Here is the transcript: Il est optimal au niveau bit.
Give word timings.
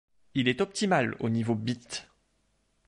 Il 0.33 0.47
est 0.47 0.61
optimal 0.61 1.15
au 1.19 1.29
niveau 1.29 1.53
bit. 1.53 2.09